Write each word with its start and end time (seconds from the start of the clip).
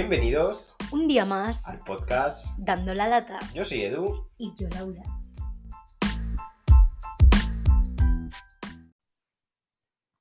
Bienvenidos 0.00 0.76
Un 0.92 1.08
día 1.08 1.24
más, 1.24 1.66
al 1.66 1.80
podcast. 1.80 2.56
dando 2.56 2.94
la 2.94 3.08
lata. 3.08 3.40
Yo 3.52 3.64
soy 3.64 3.82
Edu. 3.82 4.30
Y 4.38 4.54
yo, 4.54 4.68
Laura. 4.68 5.02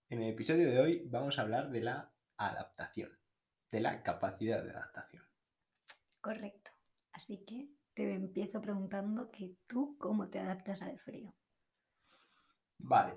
En 0.10 0.24
el 0.24 0.32
episodio 0.32 0.72
de 0.72 0.80
hoy 0.80 1.04
vamos 1.06 1.38
a 1.38 1.44
hablar 1.44 1.70
de 1.70 1.82
la 1.82 2.12
adaptación, 2.38 3.12
de 3.70 3.82
la 3.82 4.02
capacidad 4.02 4.64
de 4.64 4.72
adaptación. 4.72 5.24
Correcto. 6.22 6.72
Así 7.12 7.46
que 7.46 7.70
te 7.94 8.12
empiezo 8.12 8.60
preguntando 8.60 9.30
que 9.30 9.58
tú 9.68 9.96
cómo 10.00 10.28
te 10.32 10.40
adaptas 10.40 10.82
al 10.82 10.98
frío. 10.98 11.36
Vale, 12.80 13.14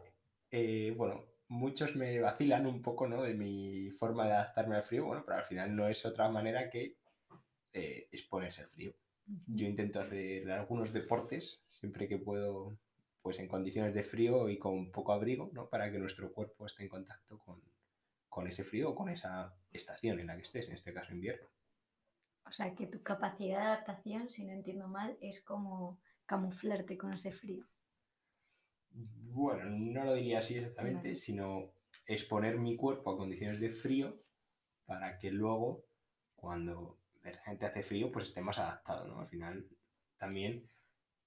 eh, 0.51 0.93
bueno, 0.95 1.25
muchos 1.51 1.97
me 1.97 2.21
vacilan 2.21 2.67
un 2.67 2.81
poco 2.81 3.09
¿no? 3.09 3.23
de 3.23 3.35
mi 3.35 3.91
forma 3.91 4.25
de 4.27 4.33
adaptarme 4.33 4.77
al 4.77 4.85
frío, 4.85 5.05
bueno, 5.05 5.25
pero 5.27 5.39
al 5.39 5.45
final 5.45 5.75
no 5.75 5.89
es 5.89 6.07
otra 6.07 6.29
manera 6.31 6.71
que 6.71 6.97
eh, 7.73 8.09
exponerse 8.13 8.63
al 8.63 8.69
frío. 8.69 8.95
Yo 9.47 9.67
intento 9.67 10.01
hacer 10.01 10.51
algunos 10.51 10.93
deportes 10.93 11.61
siempre 11.69 12.09
que 12.09 12.19
puedo, 12.19 12.77
pues 13.23 13.39
en 13.39 13.49
condiciones 13.49 13.95
de 13.95 14.03
frío 14.03 14.49
y 14.49 14.59
con 14.59 14.91
poco 14.91 15.13
abrigo, 15.13 15.51
¿no? 15.53 15.69
Para 15.69 15.91
que 15.91 15.99
nuestro 15.99 16.33
cuerpo 16.33 16.67
esté 16.67 16.85
en 16.85 16.89
contacto 16.89 17.39
con, 17.39 17.61
con 18.29 18.49
ese 18.49 18.65
frío 18.65 18.91
o 18.91 18.95
con 18.95 19.09
esa 19.09 19.55
estación 19.73 20.19
en 20.19 20.29
la 20.29 20.37
que 20.37 20.43
estés, 20.43 20.67
en 20.69 20.75
este 20.75 20.93
caso 20.93 21.13
invierno. 21.13 21.47
O 22.45 22.53
sea 22.53 22.75
que 22.75 22.87
tu 22.87 23.03
capacidad 23.03 23.61
de 23.61 23.67
adaptación, 23.67 24.31
si 24.31 24.45
no 24.45 24.53
entiendo 24.53 24.89
mal, 24.89 25.17
es 25.21 25.41
como 25.41 26.01
camuflarte 26.27 26.97
con 26.97 27.13
ese 27.13 27.31
frío. 27.31 27.65
Bueno, 28.93 29.65
no 29.67 30.05
lo 30.05 30.15
diría 30.15 30.39
así 30.39 30.57
exactamente, 30.57 31.15
sino 31.15 31.73
exponer 32.07 32.59
mi 32.59 32.77
cuerpo 32.77 33.13
a 33.13 33.17
condiciones 33.17 33.61
de 33.61 33.71
frío 33.71 34.21
para 34.87 35.19
que 35.19 35.31
luego, 35.31 35.85
cuando 36.35 36.99
de 37.23 37.33
repente 37.33 37.67
hace 37.67 37.83
frío, 37.83 38.11
pues 38.11 38.29
esté 38.29 38.41
más 38.41 38.59
adaptado, 38.59 39.07
¿no? 39.07 39.21
Al 39.21 39.29
final 39.29 39.69
también 40.19 40.69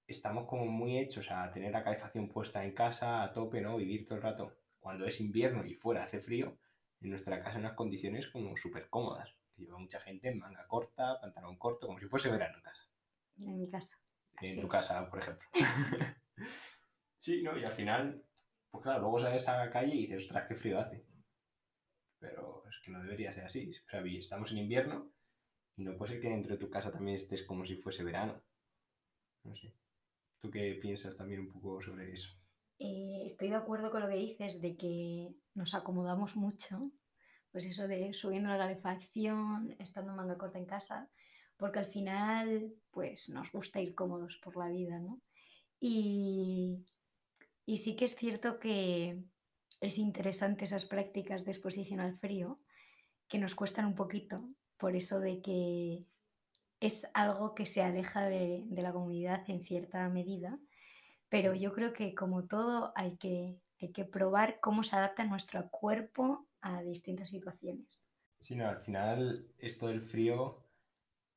estamos 0.06 0.46
como 0.46 0.66
muy 0.66 0.98
hechos 0.98 1.30
a 1.30 1.50
tener 1.50 1.72
la 1.72 1.82
calefacción 1.82 2.28
puesta 2.28 2.64
en 2.64 2.72
casa 2.72 3.22
a 3.22 3.32
tope, 3.32 3.60
¿no? 3.60 3.76
Vivir 3.76 4.04
todo 4.04 4.16
el 4.16 4.22
rato. 4.22 4.52
Cuando 4.80 5.06
es 5.06 5.20
invierno 5.20 5.64
y 5.64 5.74
fuera 5.74 6.04
hace 6.04 6.20
frío, 6.20 6.58
en 7.00 7.10
nuestra 7.10 7.42
casa 7.42 7.54
en 7.54 7.60
unas 7.60 7.74
condiciones 7.74 8.26
como 8.28 8.56
súper 8.56 8.88
cómodas. 8.90 9.34
Lleva 9.56 9.78
mucha 9.78 10.00
gente 10.00 10.28
en 10.28 10.38
manga 10.38 10.66
corta, 10.66 11.20
pantalón 11.20 11.56
corto, 11.56 11.86
como 11.86 11.98
si 11.98 12.06
fuese 12.06 12.28
verano 12.30 12.56
en 12.58 12.62
casa. 12.62 12.82
En 13.38 13.60
mi 13.60 13.70
casa. 13.70 13.96
En 14.40 14.50
Así 14.50 14.60
tu 14.60 14.66
es. 14.66 14.72
casa, 14.72 15.08
por 15.08 15.20
ejemplo. 15.20 15.48
sí, 17.24 17.42
¿no? 17.42 17.56
Y 17.56 17.64
al 17.64 17.72
final, 17.72 18.22
pues 18.70 18.82
claro, 18.82 19.00
luego 19.00 19.18
sales 19.18 19.48
a 19.48 19.64
la 19.64 19.70
calle 19.70 19.94
y 19.94 20.02
dices, 20.02 20.24
ostras, 20.24 20.46
qué 20.46 20.54
frío 20.54 20.78
hace. 20.78 21.02
Pero 22.18 22.64
es 22.68 22.78
que 22.84 22.90
no 22.90 23.02
debería 23.02 23.32
ser 23.32 23.44
así. 23.44 23.70
O 23.70 23.90
sea, 23.90 24.02
estamos 24.04 24.52
en 24.52 24.58
invierno 24.58 25.10
y 25.76 25.84
no 25.84 25.96
puede 25.96 26.12
ser 26.12 26.20
que 26.20 26.28
dentro 26.28 26.52
de 26.52 26.58
tu 26.58 26.68
casa 26.68 26.92
también 26.92 27.16
estés 27.16 27.42
como 27.42 27.64
si 27.64 27.76
fuese 27.76 28.04
verano. 28.04 28.42
No 29.42 29.56
sé. 29.56 29.72
¿Tú 30.40 30.50
qué 30.50 30.78
piensas 30.80 31.16
también 31.16 31.40
un 31.40 31.48
poco 31.48 31.80
sobre 31.80 32.12
eso? 32.12 32.28
Eh, 32.78 33.22
estoy 33.24 33.48
de 33.48 33.54
acuerdo 33.56 33.90
con 33.90 34.02
lo 34.02 34.08
que 34.08 34.16
dices 34.16 34.60
de 34.60 34.76
que 34.76 35.34
nos 35.54 35.74
acomodamos 35.74 36.36
mucho, 36.36 36.90
pues 37.52 37.64
eso 37.64 37.88
de 37.88 38.12
subiendo 38.12 38.50
la 38.50 38.58
calefacción, 38.58 39.74
estando 39.78 40.12
manga 40.12 40.36
corta 40.36 40.58
en 40.58 40.66
casa, 40.66 41.08
porque 41.56 41.78
al 41.78 41.86
final 41.86 42.74
pues 42.90 43.30
nos 43.30 43.50
gusta 43.50 43.80
ir 43.80 43.94
cómodos 43.94 44.38
por 44.42 44.56
la 44.56 44.68
vida, 44.68 44.98
¿no? 44.98 45.22
Y, 45.80 46.84
y 47.66 47.78
sí 47.78 47.96
que 47.96 48.04
es 48.06 48.16
cierto 48.16 48.58
que 48.58 49.22
es 49.80 49.98
interesante 49.98 50.64
esas 50.64 50.84
prácticas 50.84 51.44
de 51.44 51.52
exposición 51.52 52.00
al 52.00 52.18
frío, 52.18 52.60
que 53.28 53.38
nos 53.38 53.54
cuestan 53.54 53.86
un 53.86 53.94
poquito, 53.94 54.48
por 54.76 54.96
eso 54.96 55.20
de 55.20 55.40
que 55.40 56.04
es 56.80 57.06
algo 57.14 57.54
que 57.54 57.66
se 57.66 57.82
aleja 57.82 58.26
de, 58.26 58.64
la 58.70 58.92
comunidad 58.92 59.48
en 59.48 59.64
cierta 59.64 60.08
medida 60.08 60.58
pero 61.34 61.52
yo 61.52 61.72
creo 61.72 61.92
que 61.92 62.14
como 62.14 62.44
todo 62.44 62.92
hay 62.94 63.16
que, 63.16 63.58
hay 63.80 63.90
que 63.90 64.04
probar 64.04 64.60
cómo 64.60 64.84
se 64.84 64.94
adapta 64.94 65.24
nuestro 65.24 65.68
cuerpo 65.68 66.46
a 66.60 66.80
distintas 66.82 67.28
situaciones. 67.28 68.08
Sí, 68.38 68.54
no, 68.54 68.68
al 68.68 68.78
final 68.78 69.48
esto 69.58 69.88
del 69.88 70.00
frío 70.00 70.64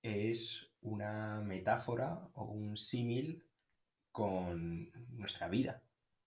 es 0.04 0.70
una 0.82 1.42
metáfora 1.42 2.30
o 2.34 2.44
un 2.44 2.78
símil 2.78 3.44
con 4.12 4.92
nuestra 5.18 5.48
vida, 5.48 5.82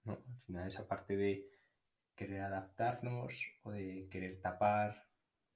¿no? 0.05 0.13
Al 0.13 0.41
final 0.47 0.69
esa 0.69 0.87
parte 0.87 1.17
de 1.17 1.49
querer 2.15 2.43
adaptarnos 2.43 3.33
o 3.63 3.71
de 3.71 4.09
querer 4.11 4.41
tapar, 4.41 5.07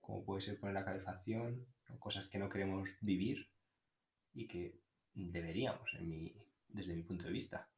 como 0.01 0.25
puede 0.25 0.41
ser 0.41 0.59
poner 0.59 0.75
la 0.75 0.85
calefacción, 0.85 1.67
cosas 1.99 2.27
que 2.27 2.39
no 2.39 2.49
queremos 2.49 2.91
vivir 3.01 3.49
y 4.33 4.47
que 4.47 4.81
deberíamos, 5.15 5.95
en 5.95 6.33
desde 6.69 6.95
mi 6.95 7.03
punto 7.03 7.27
de 7.27 7.33
vista. 7.33 7.69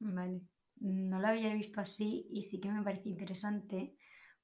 Vale. 0.00 0.40
No 0.80 1.20
lo 1.20 1.28
había 1.28 1.54
visto 1.54 1.80
así 1.80 2.26
y 2.30 2.42
sí 2.42 2.60
que 2.60 2.70
me 2.70 2.82
parece 2.82 3.08
interesante 3.08 3.96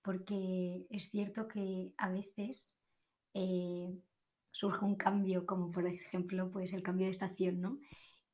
porque 0.02 0.86
es 0.88 1.10
cierto 1.10 1.46
que 1.46 1.92
a 1.98 2.10
veces 2.10 2.76
eh, 3.34 3.98
surge 4.50 4.84
un 4.84 4.96
cambio, 4.96 5.44
como 5.46 5.70
por 5.70 5.86
ejemplo 5.86 6.50
pues 6.50 6.72
el 6.72 6.82
cambio 6.82 7.06
de 7.06 7.12
estación, 7.12 7.60
¿no? 7.60 7.78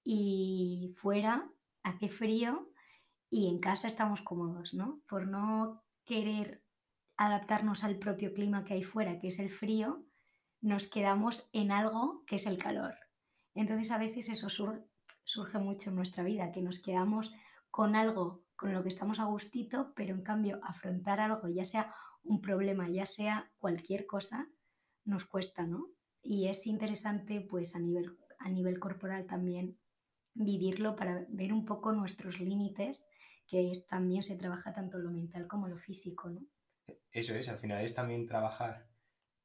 Y 0.05 0.95
fuera 0.97 1.51
hace 1.83 2.09
frío 2.09 2.68
y 3.31 3.49
en 3.49 3.59
casa 3.59 3.87
estamos 3.87 4.23
cómodos, 4.23 4.75
¿no? 4.75 5.01
Por 5.09 5.27
no 5.27 5.83
querer 6.05 6.63
adaptarnos 7.17 7.85
al 7.85 7.99
propio 7.99 8.33
clima 8.33 8.65
que 8.65 8.75
hay 8.75 8.83
fuera, 8.85 9.19
que 9.19 9.29
es 9.29 9.39
el 9.39 9.51
frío, 9.51 10.05
nos 10.61 10.89
quedamos 10.89 11.49
en 11.53 11.71
algo 11.73 12.25
que 12.27 12.37
es 12.37 12.47
el 12.47 12.59
calor. 12.59 12.95
Entonces 13.55 13.91
a 13.91 13.99
veces 13.99 14.29
eso 14.29 14.49
sur- 14.49 14.89
surge 15.25 15.59
mucho 15.59 15.91
en 15.91 15.97
nuestra 15.97 16.25
vida, 16.25 16.53
que 16.53 16.63
nos 16.63 16.81
quedamos 16.81 17.33
con 17.71 17.97
algo 17.97 18.45
con 18.57 18.73
lo 18.73 18.83
que 18.83 18.89
estamos 18.89 19.21
a 19.21 19.25
gustito, 19.25 19.93
pero 19.95 20.15
en 20.15 20.23
cambio 20.23 20.59
afrontar 20.63 21.21
algo, 21.21 21.49
ya 21.49 21.65
sea 21.65 21.95
un 22.25 22.41
problema, 22.41 22.89
ya 22.89 23.07
sea 23.07 23.53
cualquier 23.59 24.07
cosa, 24.07 24.49
nos 25.05 25.27
cuesta, 25.27 25.67
¿no? 25.67 25.87
Y 26.23 26.49
es 26.49 26.67
interesante 26.67 27.41
pues 27.41 27.77
a 27.77 27.79
nivel, 27.79 28.17
a 28.39 28.49
nivel 28.49 28.81
corporal 28.81 29.27
también 29.27 29.79
vivirlo 30.35 30.97
para 30.97 31.25
ver 31.29 31.53
un 31.53 31.65
poco 31.65 31.93
nuestros 31.93 32.41
límites, 32.41 33.09
que 33.49 33.73
es- 33.73 33.87
también 33.87 34.23
se 34.23 34.37
trabaja 34.37 34.73
tanto 34.73 34.99
lo 34.99 35.11
mental 35.11 35.47
como 35.49 35.67
lo 35.69 35.77
físico, 35.77 36.29
¿no? 36.31 36.43
Eso 37.11 37.35
es, 37.35 37.49
al 37.49 37.59
final 37.59 37.85
es 37.85 37.95
también 37.95 38.27
trabajar 38.27 38.87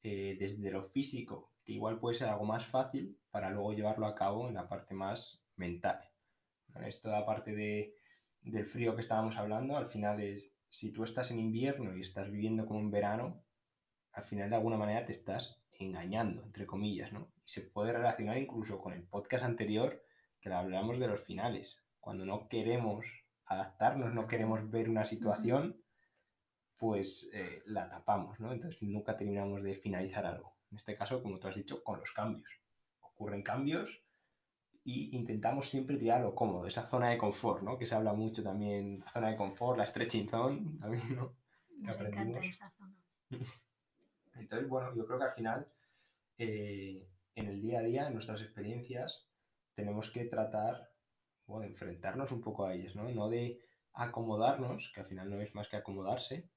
eh, 0.03 0.35
desde 0.37 0.69
lo 0.69 0.81
físico, 0.83 1.53
que 1.63 1.73
igual 1.73 1.97
puede 1.99 2.17
ser 2.17 2.27
algo 2.27 2.43
más 2.45 2.65
fácil 2.65 3.17
para 3.31 3.49
luego 3.49 3.73
llevarlo 3.73 4.05
a 4.05 4.15
cabo 4.15 4.49
en 4.49 4.55
la 4.55 4.67
parte 4.67 4.93
más 4.93 5.43
mental. 5.55 6.09
¿vale? 6.67 6.89
Esto 6.89 7.15
aparte 7.15 7.55
de, 7.55 7.95
del 8.41 8.65
frío 8.65 8.95
que 8.95 9.01
estábamos 9.01 9.37
hablando, 9.37 9.77
al 9.77 9.87
final 9.87 10.19
es, 10.19 10.51
si 10.67 10.91
tú 10.91 11.03
estás 11.03 11.31
en 11.31 11.39
invierno 11.39 11.95
y 11.95 12.01
estás 12.01 12.29
viviendo 12.29 12.65
como 12.65 12.81
en 12.81 12.91
verano, 12.91 13.45
al 14.11 14.23
final 14.23 14.49
de 14.49 14.57
alguna 14.57 14.77
manera 14.77 15.05
te 15.05 15.13
estás 15.13 15.63
engañando, 15.79 16.43
entre 16.43 16.65
comillas, 16.65 17.13
¿no? 17.13 17.31
Y 17.45 17.49
se 17.49 17.61
puede 17.61 17.93
relacionar 17.93 18.37
incluso 18.37 18.79
con 18.79 18.93
el 18.93 19.03
podcast 19.03 19.45
anterior 19.45 20.03
que 20.41 20.49
hablamos 20.51 20.99
de 20.99 21.07
los 21.07 21.21
finales. 21.23 21.81
Cuando 22.01 22.25
no 22.25 22.49
queremos 22.49 23.05
adaptarnos, 23.45 24.13
no 24.13 24.27
queremos 24.27 24.69
ver 24.69 24.89
una 24.89 25.05
situación, 25.05 25.81
pues 26.77 27.29
eh, 27.33 27.61
la 27.65 27.87
tapamos, 27.87 28.39
¿no? 28.39 28.51
Entonces 28.51 28.81
nunca 28.81 29.15
terminamos 29.15 29.63
de 29.63 29.75
finalizar 29.75 30.25
algo. 30.25 30.57
En 30.71 30.77
este 30.77 30.95
caso, 30.97 31.21
como 31.21 31.39
tú 31.39 31.47
has 31.47 31.55
dicho, 31.55 31.83
con 31.83 31.99
los 31.99 32.11
cambios. 32.11 32.59
Ocurren 33.01 33.43
cambios 33.43 34.03
y 34.83 35.15
intentamos 35.15 35.69
siempre 35.69 35.97
tirar 35.97 36.21
lo 36.21 36.35
cómodo, 36.35 36.67
esa 36.67 36.87
zona 36.87 37.09
de 37.09 37.17
confort, 37.17 37.63
¿no? 37.63 37.77
Que 37.77 37.85
se 37.85 37.95
habla 37.95 38.13
mucho 38.13 38.43
también, 38.43 38.99
la 38.99 39.11
zona 39.11 39.29
de 39.29 39.37
confort, 39.37 39.77
la 39.77 39.85
stretching 39.85 40.27
zone, 40.27 40.77
también, 40.79 41.15
¿no? 41.15 41.35
Nos 41.79 41.99
encanta 41.99 42.39
esa 42.39 42.69
zona. 42.71 42.95
Entonces, 44.35 44.67
bueno, 44.67 44.93
yo 44.95 45.05
creo 45.05 45.19
que 45.19 45.25
al 45.25 45.31
final, 45.31 45.71
eh, 46.37 47.07
en 47.35 47.47
el 47.47 47.61
día 47.61 47.79
a 47.79 47.83
día, 47.83 48.07
en 48.07 48.13
nuestras 48.13 48.41
experiencias, 48.41 49.27
tenemos 49.75 50.09
que 50.11 50.25
tratar 50.25 50.92
o 51.47 51.59
de 51.59 51.67
enfrentarnos 51.67 52.31
un 52.31 52.41
poco 52.41 52.65
a 52.65 52.73
ellas, 52.73 52.95
¿no? 52.95 53.09
No 53.09 53.29
de 53.29 53.59
acomodarnos, 53.93 54.91
que 54.93 55.01
al 55.01 55.07
final 55.07 55.29
no 55.29 55.41
es 55.41 55.53
más 55.53 55.67
que 55.67 55.77
acomodarse, 55.77 56.49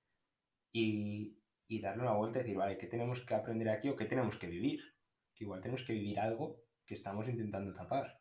y, 0.73 1.39
y 1.69 1.81
darle 1.81 2.03
una 2.03 2.15
vuelta 2.15 2.39
y 2.39 2.43
decir, 2.43 2.57
vale, 2.57 2.79
¿qué 2.79 2.87
tenemos 2.87 3.21
que 3.21 3.35
aprender 3.35 3.69
aquí 3.69 3.89
o 3.89 3.97
qué 3.97 4.05
tenemos 4.05 4.37
que 4.37 4.47
vivir? 4.47 4.81
Que 5.35 5.45
igual 5.45 5.61
tenemos 5.61 5.83
que 5.83 5.93
vivir 5.93 6.19
algo 6.21 6.61
que 6.85 6.95
estamos 6.95 7.29
intentando 7.29 7.73
tapar. 7.73 8.21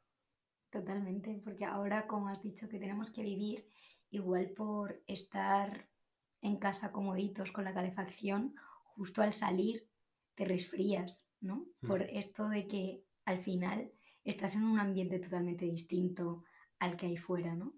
Totalmente, 0.69 1.39
porque 1.44 1.65
ahora, 1.65 2.07
como 2.07 2.27
has 2.27 2.44
dicho, 2.44 2.67
que 2.67 2.79
tenemos 2.79 3.09
que 3.09 3.23
vivir 3.23 3.67
igual 4.09 4.50
por 4.51 5.01
estar 5.07 5.88
en 6.41 6.57
casa 6.57 6.91
comoditos 6.91 7.51
con 7.51 7.63
la 7.63 7.73
calefacción, 7.73 8.56
justo 8.83 9.21
al 9.21 9.33
salir 9.33 9.88
te 10.35 10.45
resfrías, 10.45 11.29
¿no? 11.39 11.67
Mm. 11.81 11.88
Por 11.88 12.01
esto 12.03 12.50
de 12.50 12.67
que 12.67 13.03
al 13.25 13.39
final 13.39 13.91
estás 14.23 14.56
en 14.56 14.63
un 14.63 14.79
ambiente 14.79 15.19
totalmente 15.19 15.65
distinto 15.65 16.44
al 16.80 16.98
que 16.98 17.07
hay 17.07 17.18
fuera, 17.18 17.56
¿no? 17.56 17.74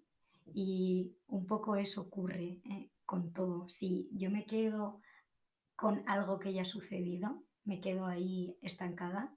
Y 0.54 1.16
un 1.28 1.46
poco 1.46 1.76
eso 1.76 2.02
ocurre 2.02 2.62
eh, 2.64 2.92
con 3.06 3.34
todo. 3.34 3.68
Si 3.70 4.10
yo 4.14 4.30
me 4.32 4.46
quedo 4.46 5.02
con 5.76 6.04
algo 6.08 6.40
que 6.40 6.54
ya 6.54 6.64
ha 6.64 6.66
sucedido, 6.66 7.44
me 7.64 7.82
quedo 7.82 8.06
ahí 8.06 8.58
estancada, 8.62 9.36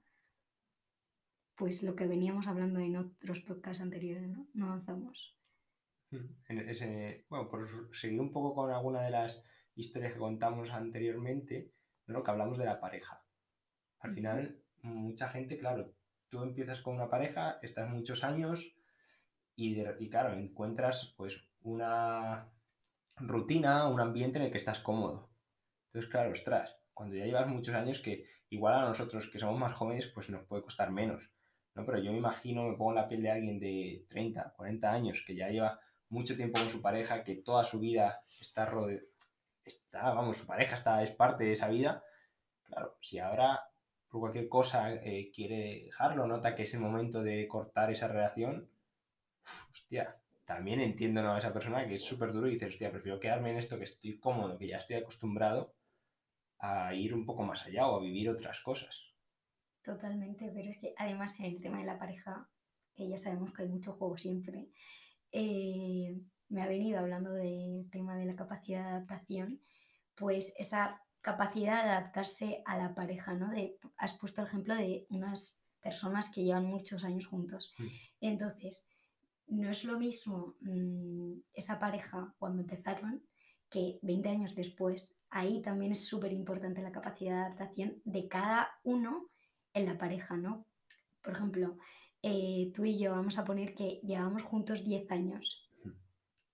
pues 1.55 1.83
lo 1.83 1.95
que 1.95 2.07
veníamos 2.07 2.47
hablando 2.47 2.79
en 2.79 2.95
otros 2.95 3.41
podcasts 3.41 3.83
anteriores, 3.83 4.27
¿no? 4.27 4.47
No 4.53 4.67
avanzamos. 4.67 5.37
Hmm, 6.11 6.59
ese, 6.67 7.25
bueno, 7.29 7.49
por 7.49 7.67
seguir 7.93 8.19
un 8.19 8.31
poco 8.31 8.55
con 8.55 8.71
alguna 8.71 9.01
de 9.03 9.11
las 9.11 9.41
historias 9.75 10.13
que 10.13 10.19
contamos 10.19 10.71
anteriormente, 10.71 11.71
¿no? 12.07 12.23
que 12.23 12.31
hablamos 12.31 12.57
de 12.57 12.65
la 12.65 12.79
pareja. 12.79 13.23
Al 13.99 14.13
final, 14.13 14.61
mucha 14.81 15.29
gente, 15.29 15.57
claro, 15.57 15.93
tú 16.29 16.41
empiezas 16.41 16.81
con 16.81 16.95
una 16.95 17.09
pareja, 17.09 17.59
estás 17.61 17.89
muchos 17.89 18.23
años 18.23 18.75
y, 19.55 20.09
claro, 20.09 20.33
encuentras 20.33 21.13
pues 21.17 21.43
una 21.61 22.49
rutina, 23.17 23.87
un 23.87 23.99
ambiente 23.99 24.39
en 24.39 24.45
el 24.45 24.51
que 24.51 24.57
estás 24.57 24.79
cómodo. 24.79 25.29
Entonces, 25.87 26.09
claro, 26.09 26.31
ostras, 26.31 26.77
cuando 26.93 27.15
ya 27.15 27.25
llevas 27.25 27.47
muchos 27.47 27.75
años 27.75 27.99
que 27.99 28.25
igual 28.49 28.75
a 28.75 28.87
nosotros 28.87 29.29
que 29.31 29.39
somos 29.39 29.59
más 29.59 29.75
jóvenes 29.75 30.07
pues 30.07 30.29
nos 30.29 30.45
puede 30.45 30.63
costar 30.63 30.91
menos, 30.91 31.31
¿no? 31.75 31.85
Pero 31.85 31.99
yo 31.99 32.11
me 32.11 32.17
imagino, 32.17 32.63
me 32.63 32.75
pongo 32.75 32.91
en 32.91 32.95
la 32.97 33.07
piel 33.07 33.21
de 33.23 33.31
alguien 33.31 33.59
de 33.59 34.05
30, 34.09 34.53
40 34.55 34.91
años 34.91 35.23
que 35.25 35.35
ya 35.35 35.49
lleva 35.49 35.79
mucho 36.09 36.35
tiempo 36.35 36.59
con 36.59 36.69
su 36.69 36.81
pareja, 36.81 37.23
que 37.23 37.35
toda 37.35 37.63
su 37.63 37.79
vida 37.79 38.23
está 38.39 38.65
rodeada, 38.65 39.03
está, 39.63 40.13
vamos, 40.13 40.37
su 40.37 40.47
pareja 40.47 40.75
está, 40.75 41.01
es 41.03 41.11
parte 41.11 41.45
de 41.45 41.53
esa 41.53 41.69
vida, 41.69 42.03
claro, 42.63 42.97
si 43.01 43.19
ahora 43.19 43.61
por 44.09 44.19
cualquier 44.19 44.49
cosa 44.49 44.93
eh, 44.93 45.31
quiere 45.33 45.85
dejarlo, 45.85 46.27
nota 46.27 46.53
que 46.53 46.63
es 46.63 46.73
el 46.73 46.81
momento 46.81 47.23
de 47.23 47.47
cortar 47.47 47.91
esa 47.91 48.09
relación, 48.09 48.69
hostia, 49.91 50.15
también 50.45 50.79
entiendo 50.79 51.19
a 51.29 51.37
esa 51.37 51.51
persona 51.51 51.85
que 51.85 51.95
es 51.95 52.03
súper 52.03 52.31
duro 52.31 52.47
y 52.47 52.53
dices, 52.53 52.69
hostia, 52.69 52.91
prefiero 52.91 53.19
quedarme 53.19 53.51
en 53.51 53.57
esto 53.57 53.77
que 53.77 53.83
estoy 53.83 54.19
cómodo, 54.19 54.57
que 54.57 54.69
ya 54.69 54.77
estoy 54.77 54.95
acostumbrado, 54.95 55.75
a 56.59 56.93
ir 56.93 57.13
un 57.13 57.25
poco 57.25 57.43
más 57.43 57.65
allá 57.65 57.87
o 57.87 57.97
a 57.97 58.01
vivir 58.01 58.29
otras 58.29 58.61
cosas. 58.61 59.01
Totalmente, 59.83 60.49
pero 60.53 60.69
es 60.69 60.79
que 60.79 60.93
además 60.95 61.37
en 61.39 61.47
el 61.47 61.61
tema 61.61 61.79
de 61.79 61.85
la 61.85 61.99
pareja, 61.99 62.49
que 62.95 63.09
ya 63.09 63.17
sabemos 63.17 63.51
que 63.53 63.63
hay 63.63 63.67
mucho 63.67 63.93
juego 63.93 64.17
siempre, 64.17 64.69
eh, 65.31 66.17
me 66.47 66.61
ha 66.61 66.67
venido 66.67 66.99
hablando 66.99 67.33
del 67.33 67.89
tema 67.91 68.15
de 68.15 68.25
la 68.25 68.35
capacidad 68.35 68.83
de 68.83 68.89
adaptación, 68.91 69.61
pues 70.15 70.53
esa 70.57 71.01
capacidad 71.19 71.83
de 71.83 71.89
adaptarse 71.89 72.61
a 72.65 72.77
la 72.77 72.95
pareja, 72.95 73.33
¿no? 73.33 73.49
De, 73.49 73.77
has 73.97 74.17
puesto 74.17 74.41
el 74.41 74.47
ejemplo 74.47 74.75
de 74.75 75.05
unas 75.09 75.57
personas 75.81 76.29
que 76.29 76.43
llevan 76.43 76.65
muchos 76.65 77.03
años 77.03 77.25
juntos. 77.25 77.73
Mm. 77.77 77.87
Entonces, 78.21 78.87
no 79.51 79.69
es 79.69 79.83
lo 79.83 79.99
mismo 79.99 80.55
mm, 80.61 81.33
esa 81.53 81.77
pareja 81.77 82.33
cuando 82.39 82.61
empezaron 82.61 83.21
que 83.69 83.99
20 84.01 84.29
años 84.29 84.55
después. 84.55 85.15
Ahí 85.29 85.61
también 85.61 85.91
es 85.91 86.05
súper 86.07 86.31
importante 86.31 86.81
la 86.81 86.91
capacidad 86.91 87.35
de 87.35 87.41
adaptación 87.41 88.01
de 88.03 88.27
cada 88.27 88.69
uno 88.83 89.29
en 89.73 89.85
la 89.85 89.97
pareja, 89.97 90.35
¿no? 90.37 90.65
Por 91.21 91.33
ejemplo, 91.33 91.77
eh, 92.21 92.71
tú 92.73 92.85
y 92.85 92.97
yo 92.97 93.11
vamos 93.11 93.37
a 93.37 93.45
poner 93.45 93.73
que 93.73 93.99
llevamos 94.03 94.43
juntos 94.43 94.83
10 94.83 95.11
años. 95.11 95.69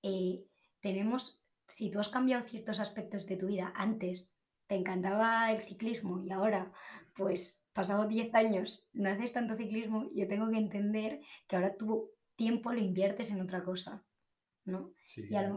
Eh, 0.03 0.43
tenemos, 0.79 1.39
si 1.67 1.89
tú 1.89 1.99
has 1.99 2.09
cambiado 2.09 2.47
ciertos 2.47 2.79
aspectos 2.79 3.25
de 3.25 3.37
tu 3.37 3.47
vida 3.47 3.73
antes, 3.75 4.35
te 4.67 4.75
encantaba 4.75 5.51
el 5.51 5.65
ciclismo 5.67 6.21
y 6.23 6.31
ahora, 6.31 6.71
pues 7.15 7.63
pasado 7.73 8.07
10 8.07 8.33
años, 8.35 8.83
no 8.93 9.09
haces 9.09 9.33
tanto 9.33 9.55
ciclismo, 9.55 10.07
yo 10.13 10.27
tengo 10.27 10.49
que 10.49 10.57
entender 10.57 11.21
que 11.47 11.55
ahora 11.55 11.75
tu 11.75 12.11
tiempo 12.37 12.71
lo 12.71 12.79
inviertes 12.79 13.29
en 13.31 13.41
otra 13.41 13.63
cosa. 13.63 14.05
¿no? 14.63 14.91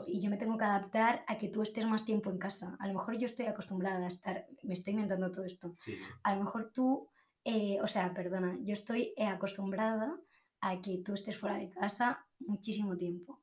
y, 0.06 0.20
yo 0.20 0.30
me 0.30 0.36
tengo 0.36 0.56
que 0.56 0.64
adaptar 0.64 1.24
a 1.26 1.36
que 1.36 1.48
tú 1.48 1.62
estés 1.62 1.84
más 1.86 2.04
tiempo 2.04 2.30
en 2.30 2.38
casa. 2.38 2.76
A 2.78 2.86
lo 2.86 2.94
mejor 2.94 3.18
yo 3.18 3.26
estoy 3.26 3.46
acostumbrada 3.46 4.04
a 4.04 4.08
estar, 4.08 4.46
me 4.62 4.74
estoy 4.74 4.94
inventando 4.94 5.30
todo 5.30 5.44
esto. 5.44 5.76
A 6.22 6.34
lo 6.34 6.44
mejor 6.44 6.70
tú, 6.72 7.08
eh, 7.44 7.78
o 7.82 7.88
sea, 7.88 8.14
perdona, 8.14 8.56
yo 8.62 8.72
estoy 8.72 9.12
eh, 9.16 9.26
acostumbrada 9.26 10.16
a 10.60 10.80
que 10.80 10.98
tú 10.98 11.14
estés 11.14 11.36
fuera 11.36 11.56
de 11.56 11.70
casa 11.70 12.24
muchísimo 12.38 12.96
tiempo. 12.96 13.42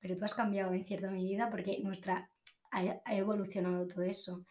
Pero 0.00 0.16
tú 0.16 0.24
has 0.24 0.34
cambiado 0.34 0.72
en 0.72 0.84
cierta 0.84 1.10
medida 1.10 1.50
porque 1.50 1.78
nuestra 1.82 2.28
ha, 2.72 3.14
evolucionado 3.14 3.86
todo 3.86 4.02
eso. 4.02 4.44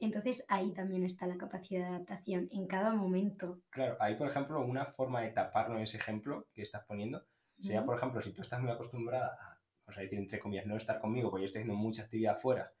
Entonces 0.00 0.44
ahí 0.48 0.72
también 0.72 1.04
está 1.04 1.26
la 1.26 1.36
capacidad 1.36 1.88
de 1.88 1.94
adaptación 1.96 2.48
en 2.50 2.66
cada 2.66 2.94
momento. 2.94 3.60
Claro, 3.70 3.96
ahí 4.00 4.16
por 4.16 4.28
ejemplo 4.28 4.60
una 4.60 4.86
forma 4.86 5.22
de 5.22 5.30
taparlo 5.30 5.76
en 5.76 5.82
ese 5.82 5.98
ejemplo 5.98 6.48
que 6.52 6.62
estás 6.62 6.84
poniendo 6.84 7.24
sería, 7.64 7.84
por 7.84 7.96
ejemplo, 7.96 8.20
si 8.20 8.32
tú 8.32 8.42
estás 8.42 8.60
muy 8.60 8.70
acostumbrada 8.70 9.36
a, 9.40 9.60
o 9.86 9.92
sea, 9.92 10.02
entre 10.02 10.38
comillas, 10.38 10.66
no 10.66 10.76
estar 10.76 11.00
conmigo 11.00 11.30
porque 11.30 11.42
yo 11.42 11.46
estoy 11.46 11.62
haciendo 11.62 11.78
mucha 11.78 12.02
actividad 12.02 12.38
fuera 12.38 12.72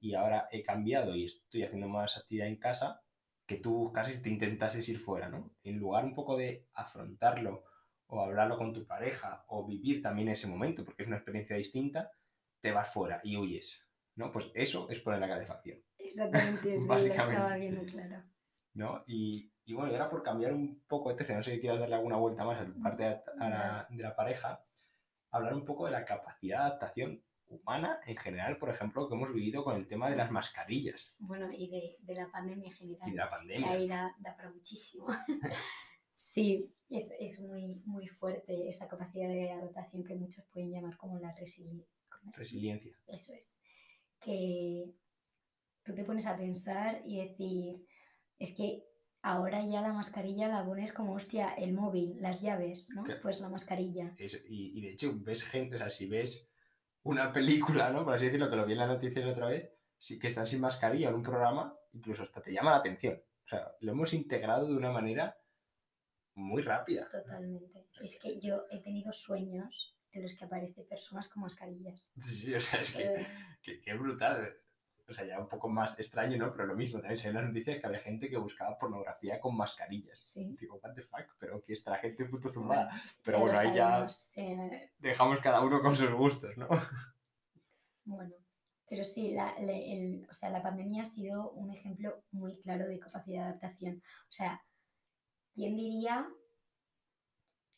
y 0.00 0.14
ahora 0.14 0.48
he 0.50 0.62
cambiado 0.62 1.14
y 1.14 1.24
estoy 1.24 1.64
haciendo 1.64 1.88
más 1.88 2.16
actividad 2.16 2.48
en 2.48 2.56
casa, 2.56 3.02
que 3.46 3.56
tú 3.56 3.92
casi 3.92 4.20
te 4.20 4.30
intentases 4.30 4.88
ir 4.88 4.98
fuera, 4.98 5.28
¿no? 5.28 5.52
En 5.62 5.78
lugar 5.78 6.04
un 6.04 6.14
poco 6.14 6.36
de 6.36 6.66
afrontarlo 6.74 7.64
o 8.08 8.20
hablarlo 8.20 8.56
con 8.56 8.72
tu 8.72 8.86
pareja 8.86 9.44
o 9.48 9.66
vivir 9.66 10.02
también 10.02 10.28
ese 10.28 10.46
momento, 10.46 10.84
porque 10.84 11.02
es 11.02 11.08
una 11.08 11.16
experiencia 11.16 11.56
distinta, 11.56 12.10
te 12.60 12.72
vas 12.72 12.92
fuera 12.92 13.20
y 13.22 13.36
huyes. 13.36 13.86
¿no? 14.16 14.32
Pues 14.32 14.50
eso 14.54 14.88
es 14.90 14.98
poner 15.00 15.20
la 15.20 15.28
calefacción. 15.28 15.78
Exactamente, 15.98 16.76
sí, 16.76 16.88
lo 16.88 16.96
estaba 16.96 17.56
viendo 17.56 17.84
claro. 17.84 18.22
¿No? 18.76 19.02
Y, 19.06 19.50
y, 19.64 19.72
bueno, 19.72 19.90
y 19.90 19.94
ahora 19.94 20.10
por 20.10 20.22
cambiar 20.22 20.52
un 20.52 20.82
poco 20.86 21.12
de 21.12 21.34
no 21.34 21.42
sé 21.42 21.54
si 21.54 21.60
quieras 21.60 21.80
darle 21.80 21.96
alguna 21.96 22.16
vuelta 22.16 22.44
más 22.44 22.60
a 22.60 22.64
la 22.64 22.74
parte 22.82 23.02
de, 23.02 23.20
la, 23.38 23.86
de 23.90 24.02
la 24.02 24.14
pareja, 24.14 24.64
hablar 25.30 25.54
un 25.54 25.64
poco 25.64 25.86
de 25.86 25.92
la 25.92 26.04
capacidad 26.04 26.58
de 26.58 26.64
adaptación 26.64 27.22
humana 27.48 28.00
en 28.06 28.16
general, 28.16 28.58
por 28.58 28.68
ejemplo, 28.68 29.08
que 29.08 29.14
hemos 29.14 29.32
vivido 29.32 29.64
con 29.64 29.76
el 29.76 29.86
tema 29.86 30.10
de 30.10 30.16
las 30.16 30.30
mascarillas. 30.30 31.16
Bueno, 31.18 31.48
y 31.50 31.70
de, 31.70 31.96
de 32.00 32.14
la 32.14 32.30
pandemia 32.30 32.68
en 32.68 32.74
general. 32.74 33.08
Y 33.08 33.12
de 33.12 33.16
la 33.16 33.30
pandemia. 33.30 33.70
Ahí 33.70 33.88
da, 33.88 34.14
da 34.18 34.36
para 34.36 34.50
muchísimo. 34.50 35.06
sí, 36.16 36.70
es, 36.90 37.10
es, 37.18 37.40
muy, 37.40 37.80
muy 37.84 38.08
fuerte 38.08 38.68
esa 38.68 38.88
capacidad 38.88 39.28
de 39.28 39.52
adaptación 39.52 40.04
que 40.04 40.14
muchos 40.14 40.44
pueden 40.52 40.72
llamar 40.72 40.96
como 40.96 41.18
la 41.18 41.32
resiliencia. 41.32 42.96
Eso 43.06 43.32
es 43.34 43.58
que 44.20 44.92
tú 45.84 45.94
te 45.94 46.04
pones 46.04 46.26
a 46.26 46.36
pensar 46.36 47.00
y 47.04 47.28
decir, 47.28 47.86
es 48.38 48.54
que 48.54 48.84
ahora 49.22 49.64
ya 49.64 49.80
la 49.80 49.92
mascarilla 49.92 50.48
la 50.48 50.64
pones 50.64 50.92
como, 50.92 51.14
hostia, 51.14 51.54
el 51.54 51.72
móvil, 51.72 52.16
las 52.20 52.40
llaves, 52.40 52.90
¿no? 52.94 53.04
Pues 53.22 53.40
la 53.40 53.48
mascarilla. 53.48 54.14
y, 54.18 54.80
de 54.80 54.90
hecho, 54.90 55.12
ves 55.16 55.42
gente, 55.42 55.76
o 55.76 55.78
sea, 55.78 55.90
si 55.90 56.06
ves 56.06 56.48
una 57.02 57.32
película, 57.32 57.90
¿no? 57.90 58.04
Por 58.04 58.14
así 58.14 58.26
decirlo, 58.26 58.50
que 58.50 58.56
lo 58.56 58.66
vi 58.66 58.72
en 58.72 58.78
la 58.78 58.86
noticia 58.86 59.24
la 59.24 59.32
otra 59.32 59.46
vez, 59.46 59.70
sí 59.98 60.18
que 60.18 60.26
están 60.26 60.46
sin 60.46 60.60
mascarilla 60.60 61.08
en 61.08 61.14
un 61.14 61.22
programa, 61.22 61.76
incluso 61.92 62.22
hasta 62.22 62.42
te 62.42 62.52
llama 62.52 62.72
la 62.72 62.78
atención. 62.78 63.14
O 63.44 63.48
sea, 63.48 63.72
lo 63.80 63.92
hemos 63.92 64.12
integrado 64.12 64.66
de 64.66 64.74
una 64.74 64.90
manera 64.90 65.38
muy 66.34 66.62
rápida. 66.62 67.08
Totalmente. 67.10 67.86
Es 68.00 68.18
que 68.20 68.38
yo 68.40 68.64
he 68.70 68.80
tenido 68.80 69.12
sueños 69.12 69.96
en 70.12 70.22
los 70.22 70.34
que 70.34 70.44
aparece 70.44 70.82
personas 70.82 71.28
con 71.28 71.42
mascarillas. 71.42 72.12
Sí, 72.18 72.54
o 72.54 72.60
sea, 72.60 72.80
es 72.80 72.92
que, 72.92 73.04
eh. 73.04 73.80
que, 73.82 73.94
brutal. 73.94 74.56
O 75.08 75.12
sea, 75.12 75.24
ya 75.24 75.38
un 75.38 75.48
poco 75.48 75.68
más 75.68 75.98
extraño, 75.98 76.36
¿no? 76.36 76.52
Pero 76.52 76.66
lo 76.66 76.74
mismo, 76.74 77.00
también 77.00 77.18
se 77.18 77.24
ve 77.24 77.30
en 77.30 77.34
las 77.36 77.44
noticias 77.46 77.80
que 77.80 77.86
había 77.86 78.00
gente 78.00 78.28
que 78.28 78.36
buscaba 78.36 78.78
pornografía 78.78 79.40
con 79.40 79.56
mascarillas. 79.56 80.20
Sí. 80.20 80.56
Digo, 80.58 80.80
what 80.82 80.94
the 80.94 81.02
fuck, 81.02 81.26
pero 81.38 81.56
aquí 81.56 81.72
está 81.72 81.92
la 81.92 81.98
gente 81.98 82.24
puto 82.24 82.50
zumbada. 82.50 82.90
pero 83.22 83.40
bueno, 83.40 83.58
ahí 83.58 83.74
ya 83.74 84.06
dejamos 84.98 85.40
cada 85.40 85.60
uno 85.60 85.80
con 85.80 85.96
sus 85.96 86.10
gustos, 86.12 86.56
¿no? 86.56 86.68
Bueno, 88.04 88.34
pero 88.88 89.02
sí, 89.02 89.32
la, 89.32 89.52
o 90.28 90.32
sea, 90.32 90.48
la 90.50 90.62
pandemia 90.62 91.02
ha 91.02 91.06
sido 91.06 91.50
un 91.50 91.72
ejemplo 91.72 92.22
muy 92.30 92.56
claro 92.58 92.86
de 92.86 93.00
capacidad 93.00 93.42
de 93.42 93.48
adaptación. 93.48 93.96
O 93.96 94.32
sea, 94.32 94.62
¿quién 95.52 95.76
diría 95.76 96.28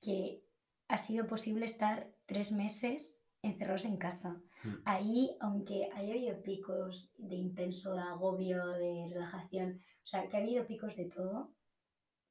que 0.00 0.44
ha 0.88 0.96
sido 0.96 1.26
posible 1.26 1.66
estar 1.66 2.10
tres 2.26 2.52
meses 2.52 3.20
encerrados 3.42 3.84
en 3.84 3.96
casa. 3.96 4.40
Hmm. 4.62 4.74
Ahí, 4.84 5.36
aunque 5.40 5.88
haya 5.94 6.14
habido 6.14 6.42
picos 6.42 7.12
de 7.16 7.36
intenso, 7.36 7.98
agobio, 7.98 8.66
de 8.66 9.06
relajación, 9.08 9.82
o 10.02 10.06
sea, 10.06 10.28
que 10.28 10.36
ha 10.36 10.40
habido 10.40 10.66
picos 10.66 10.96
de 10.96 11.06
todo, 11.06 11.52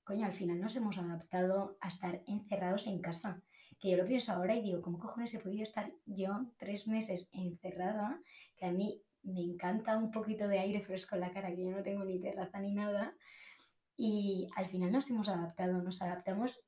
coño, 0.03 0.25
al 0.25 0.33
final 0.33 0.59
nos 0.59 0.75
hemos 0.75 0.97
adaptado 0.97 1.77
a 1.81 1.87
estar 1.89 2.21
encerrados 2.27 2.87
en 2.87 3.01
casa. 3.01 3.41
Que 3.79 3.91
yo 3.91 3.97
lo 3.97 4.05
pienso 4.05 4.31
ahora 4.31 4.55
y 4.55 4.63
digo, 4.63 4.81
¿cómo 4.81 4.97
cojones 4.97 5.33
he 5.33 5.39
podido 5.39 5.63
estar 5.63 5.93
yo 6.05 6.51
tres 6.57 6.87
meses 6.87 7.29
encerrada? 7.31 8.19
Que 8.55 8.65
a 8.65 8.71
mí 8.71 9.03
me 9.21 9.41
encanta 9.41 9.97
un 9.97 10.09
poquito 10.09 10.47
de 10.47 10.59
aire 10.59 10.81
fresco 10.81 11.15
en 11.15 11.21
la 11.21 11.31
cara, 11.31 11.53
que 11.53 11.63
yo 11.63 11.71
no 11.71 11.83
tengo 11.83 12.03
ni 12.03 12.19
terraza 12.19 12.59
ni 12.59 12.73
nada. 12.73 13.15
Y 13.95 14.47
al 14.55 14.67
final 14.67 14.91
nos 14.91 15.09
hemos 15.09 15.27
adaptado, 15.27 15.81
nos 15.81 16.01
adaptamos 16.01 16.63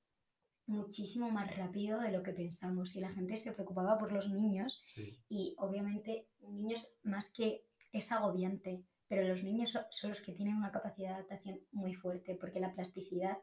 muchísimo 0.69 1.31
más 1.31 1.55
rápido 1.57 1.99
de 1.99 2.11
lo 2.11 2.21
que 2.21 2.31
pensamos 2.31 2.95
y 2.95 3.01
la 3.01 3.09
gente 3.09 3.35
se 3.35 3.51
preocupaba 3.51 3.97
por 3.97 4.11
los 4.11 4.29
niños 4.29 4.83
y 5.27 5.55
obviamente 5.57 6.27
niños 6.41 6.93
más 7.03 7.31
que 7.31 7.65
es 7.91 8.11
agobiante, 8.11 8.83
pero 9.07 9.27
los 9.27 9.43
niños 9.43 9.77
son, 9.89 10.09
los 10.09 10.21
que 10.21 10.33
tienen 10.33 10.55
una 10.55 10.71
capacidad 10.71 11.09
de 11.09 11.15
adaptación 11.15 11.59
muy 11.71 11.95
fuerte 11.95 12.35
porque 12.35 12.59
la 12.59 12.73
plasticidad 12.73 13.39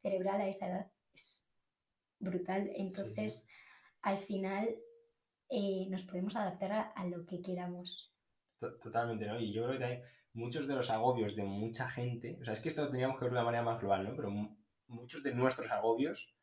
cerebral 0.00 0.40
a 0.40 0.48
esa 0.48 0.68
edad 0.68 0.92
es 1.12 1.44
brutal. 2.20 2.70
Entonces, 2.76 3.46
al 4.02 4.18
final 4.18 4.68
eh, 5.50 5.86
nos 5.90 6.04
podemos 6.04 6.36
adaptar 6.36 6.92
a, 6.94 7.06
lo 7.06 7.26
que 7.26 7.42
queramos. 7.42 8.14
Totalmente, 8.80 9.26
¿no? 9.26 9.40
Y 9.40 9.52
yo 9.52 9.64
creo 9.64 9.74
que 9.74 9.80
también 9.80 10.02
muchos 10.32 10.68
de 10.68 10.74
los 10.74 10.90
agobios 10.90 11.34
de 11.34 11.42
mucha 11.42 11.88
gente, 11.88 12.38
o 12.40 12.44
sea, 12.44 12.54
es 12.54 12.60
que 12.60 12.68
esto 12.68 12.84
lo 12.84 12.90
teníamos 12.90 13.18
que 13.18 13.24
ver 13.24 13.32
de 13.32 13.38
una 13.38 13.44
manera 13.44 13.64
más 13.64 13.80
global, 13.80 14.04
¿no? 14.04 14.14
Pero 14.14 14.30
muchos 14.86 15.24
de 15.24 15.34
nuestros 15.34 15.70
agobios 15.72 16.37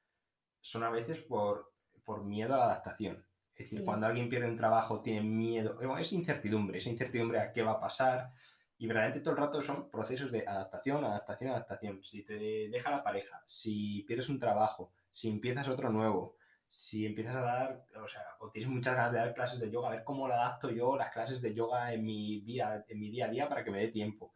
son 0.66 0.84
a 0.84 0.90
veces 0.90 1.20
por, 1.20 1.72
por 2.04 2.24
miedo 2.24 2.56
a 2.56 2.58
la 2.58 2.66
adaptación. 2.66 3.24
Es 3.54 3.60
decir, 3.60 3.86
cuando 3.86 4.08
alguien 4.08 4.30
pierde 4.30 4.48
un 4.48 4.56
trabajo, 4.56 5.00
tiene 5.00 5.22
miedo, 5.22 5.80
es 6.00 6.12
incertidumbre, 6.12 6.80
es 6.80 6.88
incertidumbre 6.88 7.40
a 7.40 7.54
qué 7.54 7.62
va 7.62 7.74
a 7.74 7.80
pasar. 7.80 8.32
Y 8.80 8.88
verdaderamente 8.88 9.24
todo 9.24 9.36
el 9.36 9.42
rato 9.42 9.62
son 9.62 9.92
procesos 9.92 10.32
de 10.32 10.44
adaptación, 10.46 11.06
adaptación, 11.06 11.52
adaptación. 11.52 12.04
Si 12.04 12.24
te 12.24 12.34
deja 12.68 12.90
la 12.90 13.04
pareja, 13.04 13.44
si 13.46 14.04
pierdes 14.08 14.28
un 14.28 14.40
trabajo, 14.40 14.92
si 15.12 15.30
empiezas 15.30 15.70
otro 15.70 15.92
nuevo, 15.92 16.36
si 16.68 17.06
empiezas 17.06 17.36
a 17.36 17.42
dar, 17.42 17.86
o 18.04 18.08
sea, 18.08 18.24
o 18.40 18.50
tienes 18.50 18.70
muchas 18.70 18.96
ganas 18.96 19.14
de 19.14 19.20
dar 19.20 19.34
clases 19.36 19.60
de 19.60 19.70
yoga, 19.70 19.90
a 19.90 19.92
ver 19.92 20.04
cómo 20.04 20.28
lo 20.28 20.34
adapto 20.34 20.72
yo 20.72 20.98
las 20.98 21.12
clases 21.12 21.42
de 21.42 21.54
yoga 21.54 21.94
en 21.94 22.04
mi, 22.04 22.42
vida, 22.42 22.84
en 22.88 23.00
mi 23.00 23.12
día 23.12 23.28
a 23.28 23.30
día 23.30 23.48
para 23.48 23.64
que 23.64 23.70
me 23.70 23.82
dé 23.82 23.90
tiempo. 23.90 24.34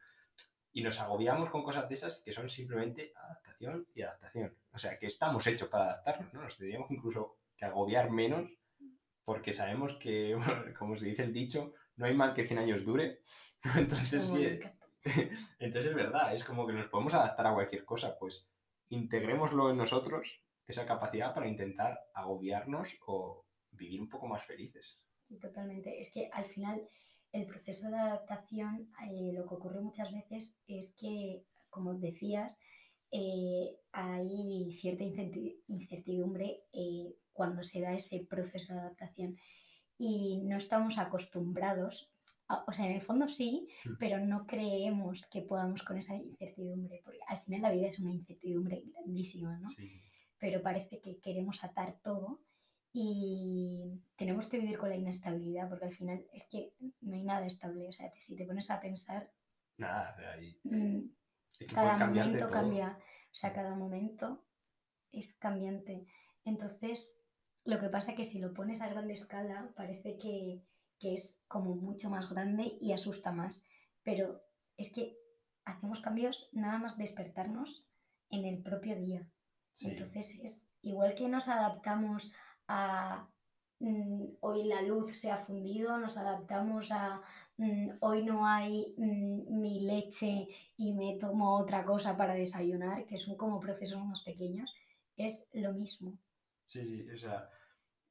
Y 0.71 0.83
nos 0.83 0.99
agobiamos 0.99 1.49
con 1.49 1.63
cosas 1.63 1.87
de 1.89 1.95
esas 1.95 2.19
que 2.19 2.33
son 2.33 2.49
simplemente 2.49 3.11
adaptación 3.15 3.87
y 3.93 4.03
adaptación. 4.03 4.55
O 4.71 4.79
sea, 4.79 4.91
que 4.99 5.07
estamos 5.07 5.45
hechos 5.47 5.69
para 5.69 5.85
adaptarnos, 5.85 6.33
¿no? 6.33 6.41
Nos 6.43 6.57
tendríamos 6.57 6.91
incluso 6.91 7.37
que 7.57 7.65
agobiar 7.65 8.11
menos 8.11 8.49
porque 9.25 9.53
sabemos 9.53 9.93
que, 9.95 10.37
como 10.79 10.97
se 10.97 11.07
dice 11.07 11.23
el 11.23 11.33
dicho, 11.33 11.73
no 11.97 12.05
hay 12.05 12.15
mal 12.15 12.33
que 12.33 12.45
100 12.45 12.59
años 12.59 12.85
dure. 12.85 13.19
Entonces, 13.75 14.25
sí, 14.25 14.59
entonces 15.59 15.91
es 15.91 15.95
verdad, 15.95 16.33
es 16.33 16.43
como 16.43 16.67
que 16.67 16.73
nos 16.73 16.87
podemos 16.87 17.13
adaptar 17.13 17.47
a 17.47 17.53
cualquier 17.53 17.85
cosa, 17.85 18.17
pues 18.19 18.49
integrémoslo 18.89 19.69
en 19.69 19.77
nosotros, 19.77 20.41
esa 20.67 20.85
capacidad 20.85 21.33
para 21.33 21.47
intentar 21.47 21.99
agobiarnos 22.13 22.97
o 23.05 23.45
vivir 23.71 24.01
un 24.01 24.09
poco 24.09 24.27
más 24.27 24.43
felices. 24.43 25.01
Sí, 25.23 25.37
totalmente. 25.39 25.99
Es 25.99 26.11
que 26.11 26.29
al 26.33 26.45
final 26.45 26.87
el 27.31 27.45
proceso 27.45 27.89
de 27.89 27.97
adaptación, 27.97 28.91
eh, 29.09 29.31
lo 29.33 29.47
que 29.47 29.55
ocurre 29.55 29.81
muchas 29.81 30.11
veces 30.11 30.57
es 30.67 30.95
que, 30.95 31.43
como 31.69 31.93
decías, 31.93 32.57
eh, 33.11 33.75
hay 33.91 34.71
cierta 34.79 35.03
incertidumbre 35.03 36.63
eh, 36.73 37.15
cuando 37.33 37.63
se 37.63 37.81
da 37.81 37.93
ese 37.93 38.25
proceso 38.29 38.73
de 38.73 38.79
adaptación 38.79 39.37
y 39.97 40.37
no 40.43 40.57
estamos 40.57 40.97
acostumbrados, 40.97 42.11
o 42.67 42.73
sea, 42.73 42.85
en 42.85 42.93
el 42.93 43.01
fondo 43.01 43.27
sí, 43.27 43.67
hmm. 43.85 43.93
pero 43.99 44.19
no 44.19 44.47
creemos 44.47 45.27
que 45.27 45.41
podamos 45.41 45.83
con 45.83 45.97
esa 45.97 46.15
incertidumbre, 46.15 47.01
porque 47.03 47.19
al 47.27 47.39
final 47.39 47.61
la 47.61 47.71
vida 47.71 47.87
es 47.87 47.99
una 47.99 48.11
incertidumbre 48.11 48.83
grandísima, 48.93 49.57
¿no? 49.59 49.67
Pero 50.39 50.61
parece 50.61 50.99
que 51.01 51.19
queremos 51.19 51.63
atar 51.63 51.99
todo 52.01 52.41
y 52.91 54.01
tenemos 54.15 54.47
que 54.47 54.59
vivir 54.59 54.77
con 54.77 54.89
la 54.89 54.95
inestabilidad, 54.95 55.69
porque 55.69 55.85
al 55.85 55.95
final 55.95 56.25
es 56.33 56.45
que 56.47 56.73
no 57.01 57.15
hay 57.15 57.23
nada 57.23 57.45
estable, 57.45 57.87
o 57.87 57.91
sea, 57.91 58.11
si 58.17 58.35
te 58.35 58.45
pones 58.45 58.69
a 58.71 58.79
pensar... 58.79 59.31
Nada, 59.77 60.15
ahí... 60.33 60.59
Mm, 60.63 61.09
cada 61.73 61.97
momento 62.07 62.49
cambia, 62.49 62.97
o 62.97 63.35
sea, 63.35 63.53
cada 63.53 63.75
momento 63.75 64.45
es 65.11 65.33
cambiante. 65.35 66.05
Entonces, 66.45 67.19
lo 67.63 67.79
que 67.79 67.89
pasa 67.89 68.11
es 68.11 68.17
que 68.17 68.23
si 68.23 68.39
lo 68.39 68.53
pones 68.53 68.81
a 68.81 68.89
grande 68.89 69.13
escala, 69.13 69.71
parece 69.75 70.17
que, 70.17 70.63
es 71.01 71.43
como 71.47 71.75
mucho 71.75 72.09
más 72.09 72.29
grande 72.29 72.77
y 72.81 72.91
asusta 72.91 73.31
más. 73.31 73.65
Pero 74.03 74.41
es 74.75 74.91
que 74.91 75.17
hacemos 75.63 76.01
cambios 76.01 76.49
nada 76.51 76.77
más 76.77 76.97
despertarnos 76.97 77.85
en 78.29 78.45
el 78.45 78.61
propio 78.61 78.95
día. 78.95 79.25
Entonces 79.81 80.37
es 80.43 80.67
igual 80.81 81.15
que 81.15 81.29
nos 81.29 81.47
adaptamos 81.47 82.33
a 82.69 83.27
mm, 83.79 84.25
hoy 84.41 84.63
la 84.63 84.81
luz 84.83 85.17
se 85.17 85.31
ha 85.31 85.37
fundido, 85.37 85.97
nos 85.97 86.15
adaptamos 86.17 86.91
a 86.91 87.21
mm, 87.57 87.89
hoy 87.99 88.23
no 88.23 88.45
hay 88.45 88.93
mm, 88.95 89.59
mi 89.59 89.81
leche 89.81 90.47
y 90.77 90.93
me 90.93 91.17
tomo 91.17 91.57
otra 91.57 91.83
cosa 91.83 92.15
para 92.15 92.35
desayunar, 92.35 93.05
que 93.05 93.17
son 93.17 93.35
como 93.35 93.59
procesos 93.59 94.05
más 94.05 94.21
pequeños, 94.21 94.73
es 95.17 95.49
lo 95.53 95.73
mismo. 95.73 96.17
Sí, 96.65 96.85
sí, 96.85 97.09
o 97.09 97.17
sea, 97.17 97.49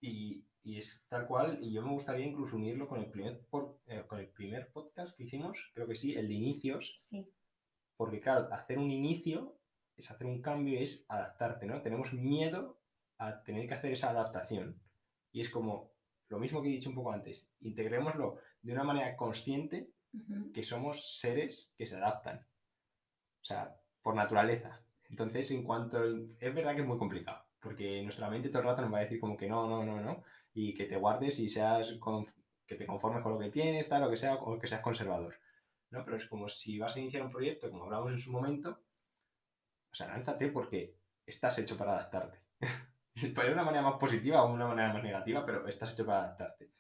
y, 0.01 0.45
es 0.65 1.03
tal 1.09 1.27
cual, 1.27 1.59
y 1.63 1.73
yo 1.73 1.81
me 1.83 1.93
gustaría 1.93 2.27
incluso 2.27 2.57
unirlo 2.57 2.89
con 2.89 3.01
el, 3.01 3.07
primer 3.07 3.41
eh, 3.87 4.05
con 4.07 4.19
el 4.19 4.29
primer 4.29 4.71
podcast 4.71 5.17
que 5.17 5.25
hicimos, 5.25 5.71
creo 5.73 5.87
que 5.87 5.95
sí, 5.95 6.15
el 6.15 6.29
de 6.29 6.35
inicios. 6.35 6.93
Sí. 6.99 7.27
Porque 7.97 8.21
claro, 8.21 8.53
hacer 8.53 8.79
un 8.79 8.91
inicio 8.91 9.57
es 9.97 10.11
hacer 10.11 10.27
un 10.27 10.43
cambio, 10.43 10.79
es 10.79 11.07
adaptarte, 11.09 11.67
¿no? 11.67 11.81
Tenemos 11.81 12.13
miedo 12.13 12.78
a 13.19 13.43
tener 13.43 13.69
que 13.69 13.75
hacer 13.75 13.93
esa 13.93 14.11
adaptación. 14.11 14.81
Y 15.33 15.41
es 15.41 15.51
como 15.51 15.93
lo 16.29 16.39
mismo 16.39 16.63
que 16.63 16.69
he 16.69 16.73
dicho 16.73 16.91
un 16.91 16.97
poco 16.97 17.13
antes, 17.13 17.49
integrémoslo 17.61 18.39
de 18.63 18.73
una 18.73 18.85
manera 18.85 19.17
consciente 19.17 19.91
que 20.55 20.63
somos 20.63 21.19
seres 21.19 21.73
que 21.77 21.87
se 21.87 21.97
adaptan. 21.97 22.47
O 23.43 23.45
sea, 23.45 23.77
por 24.03 24.15
naturaleza. 24.15 24.83
Entonces, 25.11 25.51
en 25.51 25.63
cuanto... 25.63 26.03
Es 26.39 26.55
verdad 26.55 26.75
que 26.75 26.83
es 26.83 26.87
muy 26.87 26.99
complicado 26.99 27.49
porque 27.61 28.03
nuestra 28.03 28.31
mente 28.31 28.49
todo 28.49 28.63
el 28.63 28.69
rato 28.69 28.83
nos 28.83 28.93
va 28.93 28.99
a 28.99 29.03
decir 29.03 29.21
como 29.21 29.37
que 29.37 29.49
no, 29.49 29.67
no, 29.69 29.85
no, 29.85 30.01
no, 30.01 30.25
y 30.55 30.75
que 30.75 30.85
te 30.85 30.97
guardes 30.97 31.39
y 31.39 31.49
seas 31.49 31.93
que 32.67 32.77
te 32.77 32.87
conformes 32.87 33.23
con 33.23 33.33
lo 33.33 33.39
que 33.39 33.51
tienes, 33.51 33.89
tal, 33.89 34.03
lo 34.03 34.11
que 34.11 34.17
sea, 34.17 34.35
o 34.35 34.59
que 34.59 34.67
seas 34.67 34.83
conservador. 34.83 35.39
¿no? 35.91 36.05
Pero 36.05 36.17
es 36.17 36.27
como 36.27 36.49
si 36.49 36.79
vas 36.79 36.97
a 36.97 37.01
iniciar 37.01 37.23
un 37.23 37.33
proyecto, 37.33 37.71
como 37.71 37.85
hablamos 37.85 38.13
en 38.13 38.19
su 38.19 38.33
momento, 38.33 38.81
o 39.91 39.95
sea, 39.95 40.09
lánzate 40.09 40.49
porque 40.49 40.97
estás 41.27 41.59
hecho 41.59 41.77
para 41.77 41.93
adaptarte. 41.93 42.41
Puede 43.35 43.53
una 43.53 43.65
manera 43.65 43.83
más 43.83 43.99
positiva 43.99 44.43
o 44.43 44.53
una 44.53 44.67
manera 44.67 44.93
más 44.93 45.03
negativa, 45.03 45.45
pero 45.45 45.67
estás 45.67 45.93
hecho 45.93 46.07
para 46.07 46.21
adaptarte. 46.21 46.71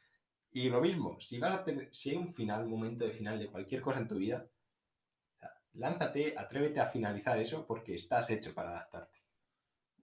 Y 0.52 0.68
lo 0.68 0.80
mismo, 0.80 1.20
si 1.20 1.38
vas 1.38 1.58
a 1.58 1.64
tener, 1.64 1.88
si 1.92 2.10
hay 2.10 2.16
un 2.16 2.28
final, 2.28 2.64
un 2.64 2.70
momento 2.70 3.04
de 3.04 3.10
final 3.10 3.38
de 3.38 3.48
cualquier 3.48 3.80
cosa 3.80 3.98
en 4.00 4.08
tu 4.08 4.16
vida, 4.16 4.46
lánzate, 5.74 6.34
atrévete 6.36 6.80
a 6.80 6.86
finalizar 6.86 7.38
eso 7.38 7.66
porque 7.66 7.94
estás 7.94 8.30
hecho 8.30 8.54
para 8.54 8.70
adaptarte. 8.70 9.18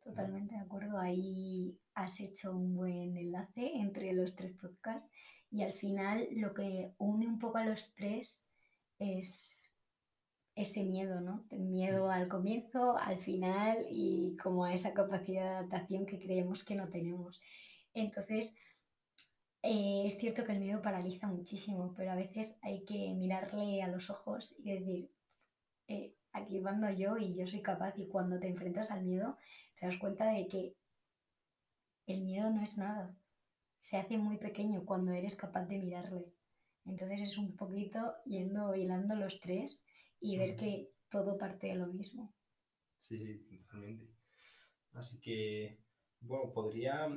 Totalmente 0.04 0.56
de 0.56 0.62
acuerdo. 0.62 1.00
Ahí 1.00 1.78
has 1.96 2.20
hecho 2.20 2.52
un 2.52 2.76
buen 2.76 3.18
enlace 3.18 3.72
entre 3.76 4.14
los 4.14 4.36
tres 4.36 4.54
podcasts 4.54 5.12
y 5.50 5.64
al 5.64 5.74
final 5.74 6.28
lo 6.32 6.54
que 6.54 6.94
une 7.00 7.28
un 7.28 7.40
poco 7.40 7.58
a 7.58 7.66
los 7.66 7.94
tres 7.96 8.52
es 9.00 9.65
ese 10.56 10.84
miedo, 10.84 11.20
¿no? 11.22 11.46
Miedo 11.52 12.08
mm. 12.08 12.10
al 12.10 12.28
comienzo, 12.28 12.98
al 12.98 13.20
final 13.20 13.78
y 13.90 14.38
como 14.42 14.66
a 14.66 14.74
esa 14.74 14.94
capacidad 14.94 15.44
de 15.44 15.50
adaptación 15.50 16.06
que 16.06 16.20
creemos 16.20 16.64
que 16.64 16.76
no 16.76 16.88
tenemos. 16.90 17.42
Entonces, 17.94 18.56
eh, 19.62 20.04
es 20.06 20.18
cierto 20.18 20.46
que 20.46 20.54
el 20.54 20.60
miedo 20.60 20.82
paraliza 20.82 21.28
muchísimo, 21.28 21.94
pero 21.96 22.12
a 22.12 22.16
veces 22.16 22.58
hay 22.62 22.86
que 22.86 23.14
mirarle 23.14 23.82
a 23.84 23.88
los 23.88 24.10
ojos 24.10 24.56
y 24.60 24.72
decir, 24.72 25.12
eh, 25.88 26.14
aquí 26.32 26.60
mando 26.60 26.90
yo 26.90 27.18
y 27.18 27.36
yo 27.36 27.46
soy 27.48 27.62
capaz 27.62 27.98
y 27.98 28.08
cuando 28.08 28.40
te 28.40 28.48
enfrentas 28.48 28.92
al 28.92 29.04
miedo 29.04 29.38
te 29.78 29.88
das 29.88 29.98
cuenta 29.98 30.32
de 30.32 30.48
que 30.48 30.76
el 32.08 32.22
miedo 32.22 32.50
no 32.50 32.62
es 32.62 32.78
nada. 32.78 33.16
Se 33.82 33.98
hace 33.98 34.18
muy 34.18 34.38
pequeño 34.38 34.86
cuando 34.86 35.12
eres 35.12 35.36
capaz 35.36 35.66
de 35.66 35.80
mirarle. 35.80 36.26
Entonces 36.86 37.22
es 37.22 37.38
un 37.38 37.56
poquito 37.56 38.16
yendo 38.26 38.76
hilando 38.76 39.16
los 39.16 39.40
tres 39.40 39.86
y 40.26 40.38
ver 40.38 40.56
que 40.56 40.92
todo 41.10 41.38
parte 41.38 41.68
de 41.68 41.76
lo 41.76 41.88
mismo. 41.88 42.34
Sí, 42.98 43.38
sí, 43.38 43.58
totalmente. 43.58 44.08
Así 44.94 45.20
que, 45.20 45.80
bueno, 46.22 46.52
podría 46.52 47.10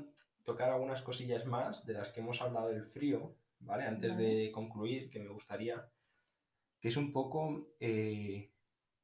tocar 0.45 0.71
algunas 0.71 1.03
cosillas 1.03 1.47
más 1.47 1.87
de 1.87 1.95
las 1.95 2.09
que 2.11 2.21
hemos 2.21 2.41
hablado 2.41 2.69
del 2.69 2.85
frío, 2.85 3.37
¿vale? 3.61 3.85
Antes 3.85 4.17
de 4.17 4.51
concluir, 4.53 5.11
que 5.11 5.21
me 5.21 5.31
gustaría, 5.31 5.89
que 6.81 6.89
es 6.89 6.97
un 6.97 7.13
poco 7.13 7.73
eh, 7.81 8.51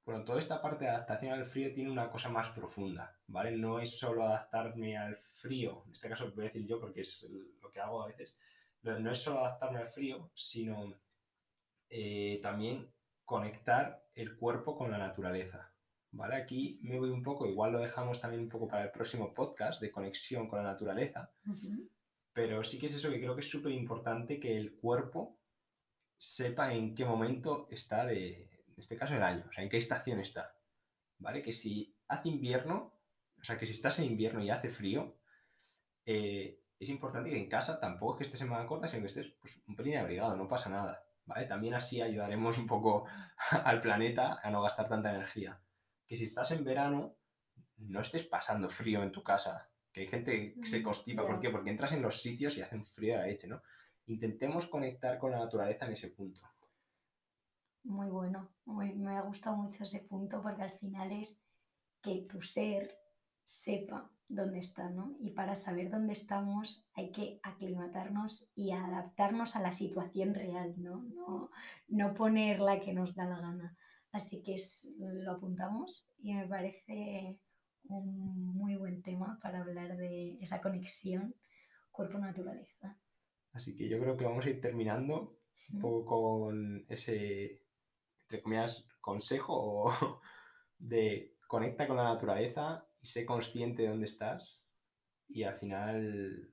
bueno, 0.04 0.22
toda 0.22 0.38
esta 0.38 0.60
parte 0.60 0.84
de 0.84 0.90
adaptación 0.90 1.32
al 1.32 1.46
frío 1.46 1.72
tiene 1.72 1.90
una 1.90 2.10
cosa 2.10 2.28
más 2.28 2.50
profunda, 2.50 3.16
¿vale? 3.26 3.52
No 3.52 3.80
es 3.80 3.98
solo 3.98 4.24
adaptarme 4.24 4.98
al 4.98 5.16
frío, 5.16 5.82
en 5.86 5.92
este 5.92 6.08
caso 6.10 6.30
voy 6.32 6.44
a 6.44 6.48
decir 6.48 6.66
yo 6.66 6.78
porque 6.78 7.00
es 7.00 7.26
lo 7.62 7.70
que 7.70 7.80
hago 7.80 8.02
a 8.02 8.08
veces, 8.08 8.36
no, 8.82 9.10
es 9.10 9.18
solo 9.18 9.40
adaptarme 9.40 9.78
al 9.78 9.88
frío, 9.88 10.30
sino 10.34 10.94
eh, 11.88 12.38
también 12.42 12.92
conectar 13.24 14.04
el 14.14 14.36
cuerpo 14.36 14.76
con 14.76 14.90
la 14.90 14.98
naturaleza, 14.98 15.72
¿vale? 16.12 16.36
Aquí 16.36 16.78
me 16.82 16.98
voy 16.98 17.10
un 17.10 17.22
poco, 17.22 17.46
igual 17.46 17.72
lo 17.72 17.80
dejamos 17.80 18.20
también 18.20 18.42
un 18.42 18.48
poco 18.48 18.68
para 18.68 18.84
el 18.84 18.90
próximo 18.90 19.32
podcast 19.34 19.80
de 19.80 19.90
conexión 19.90 20.48
con 20.48 20.62
la 20.62 20.70
naturaleza, 20.70 21.30
pero 22.32 22.62
sí 22.62 22.78
que 22.78 22.86
es 22.86 22.94
eso 22.94 23.10
que 23.10 23.20
creo 23.20 23.34
que 23.34 23.40
es 23.40 23.50
súper 23.50 23.72
importante 23.72 24.38
que 24.38 24.56
el 24.56 24.76
cuerpo 24.76 25.38
sepa 26.16 26.72
en 26.72 26.94
qué 26.94 27.04
momento 27.04 27.66
está 27.70 28.06
de, 28.06 28.42
en 28.42 28.74
este 28.76 28.96
caso 28.96 29.14
el 29.14 29.22
año, 29.22 29.44
o 29.48 29.52
sea, 29.52 29.64
en 29.64 29.70
qué 29.70 29.78
estación 29.78 30.20
está, 30.20 30.56
¿vale? 31.18 31.42
Que 31.42 31.52
si 31.52 31.94
hace 32.08 32.28
invierno, 32.28 32.92
o 33.40 33.44
sea, 33.44 33.58
que 33.58 33.66
si 33.66 33.72
estás 33.72 33.98
en 33.98 34.06
invierno 34.06 34.42
y 34.42 34.50
hace 34.50 34.70
frío, 34.70 35.16
eh, 36.06 36.60
es 36.78 36.88
importante 36.88 37.30
que 37.30 37.38
en 37.38 37.48
casa 37.48 37.80
tampoco 37.80 38.14
es 38.14 38.18
que 38.18 38.24
estés 38.24 38.40
en 38.42 38.48
manga 38.48 38.66
corta, 38.66 38.88
sino 38.88 39.02
que 39.02 39.08
estés 39.08 39.32
pues, 39.40 39.62
un 39.66 39.76
pelín 39.76 39.96
abrigado, 39.96 40.36
no 40.36 40.48
pasa 40.48 40.68
nada, 40.68 41.03
¿vale? 41.26 41.46
También 41.46 41.74
así 41.74 42.00
ayudaremos 42.00 42.58
un 42.58 42.66
poco 42.66 43.04
al 43.50 43.80
planeta 43.80 44.40
a 44.42 44.50
no 44.50 44.62
gastar 44.62 44.88
tanta 44.88 45.10
energía. 45.10 45.60
Que 46.06 46.16
si 46.16 46.24
estás 46.24 46.50
en 46.50 46.64
verano, 46.64 47.16
no 47.78 48.00
estés 48.00 48.24
pasando 48.24 48.68
frío 48.68 49.02
en 49.02 49.12
tu 49.12 49.22
casa, 49.22 49.68
que 49.92 50.02
hay 50.02 50.06
gente 50.06 50.54
que 50.54 50.66
se 50.66 50.80
mm, 50.80 50.82
constipa, 50.82 51.26
¿por 51.26 51.40
qué? 51.40 51.50
Porque 51.50 51.70
entras 51.70 51.92
en 51.92 52.02
los 52.02 52.20
sitios 52.20 52.56
y 52.56 52.62
hacen 52.62 52.84
frío 52.84 53.14
a 53.14 53.18
la 53.18 53.26
leche, 53.26 53.46
¿no? 53.46 53.62
intentemos 54.06 54.66
conectar 54.66 55.18
con 55.18 55.30
la 55.30 55.38
naturaleza 55.38 55.86
en 55.86 55.92
ese 55.92 56.08
punto. 56.08 56.40
Muy 57.84 58.08
bueno, 58.08 58.50
me 58.66 59.16
ha 59.16 59.22
gustado 59.22 59.56
mucho 59.56 59.82
ese 59.82 60.00
punto 60.00 60.42
porque 60.42 60.62
al 60.62 60.72
final 60.72 61.12
es 61.12 61.42
que 62.02 62.26
tu 62.28 62.40
ser 62.42 62.98
sepa 63.44 64.10
dónde 64.28 64.58
está, 64.58 64.90
¿no? 64.90 65.16
Y 65.20 65.30
para 65.30 65.56
saber 65.56 65.90
dónde 65.90 66.12
estamos 66.12 66.86
hay 66.94 67.10
que 67.12 67.40
aclimatarnos 67.42 68.48
y 68.54 68.72
adaptarnos 68.72 69.56
a 69.56 69.60
la 69.60 69.72
situación 69.72 70.34
real, 70.34 70.74
¿no? 70.78 71.02
No, 71.14 71.50
no 71.88 72.14
poner 72.14 72.60
la 72.60 72.80
que 72.80 72.94
nos 72.94 73.14
da 73.14 73.26
la 73.26 73.40
gana. 73.40 73.76
Así 74.12 74.42
que 74.42 74.56
lo 74.98 75.32
apuntamos 75.32 76.08
y 76.18 76.34
me 76.34 76.46
parece 76.46 77.38
un 77.88 78.54
muy 78.54 78.76
buen 78.76 79.02
tema 79.02 79.38
para 79.42 79.60
hablar 79.60 79.96
de 79.96 80.38
esa 80.40 80.60
conexión 80.60 81.34
cuerpo-naturaleza. 81.90 82.96
Así 83.52 83.74
que 83.74 83.88
yo 83.88 84.00
creo 84.00 84.16
que 84.16 84.24
vamos 84.24 84.44
a 84.46 84.50
ir 84.50 84.60
terminando 84.60 85.38
un 85.72 85.80
poco 85.80 86.06
con 86.06 86.84
ese, 86.88 87.62
entre 88.22 88.42
comillas, 88.42 88.86
consejo 89.00 89.90
de 90.78 91.36
conecta 91.46 91.86
con 91.86 91.96
la 91.96 92.04
naturaleza 92.04 92.84
y 93.04 93.06
sé 93.06 93.26
consciente 93.26 93.82
de 93.82 93.88
dónde 93.88 94.06
estás 94.06 94.66
y 95.28 95.42
al 95.42 95.54
final 95.56 96.50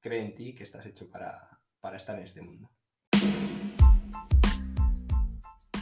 cree 0.00 0.24
en 0.24 0.34
ti 0.34 0.54
que 0.54 0.62
estás 0.62 0.86
hecho 0.86 1.10
para, 1.10 1.60
para 1.80 1.98
estar 1.98 2.18
en 2.18 2.24
este 2.24 2.40
mundo. 2.40 2.70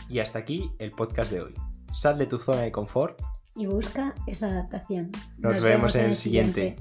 Y 0.09 0.19
hasta 0.19 0.41
aquí 0.41 0.73
el 0.81 0.91
podcast 0.91 1.31
de 1.31 1.43
hoy. 1.43 1.55
Sal 1.93 2.19
de 2.19 2.27
tu 2.27 2.41
zona 2.41 2.63
de 2.63 2.73
confort 2.73 3.23
y 3.55 3.67
busca 3.67 4.17
esa 4.27 4.49
adaptación. 4.49 5.13
Nos, 5.39 5.63
vemos, 5.63 5.95
en 5.95 6.07
el 6.07 6.17
siguiente. 6.17 6.77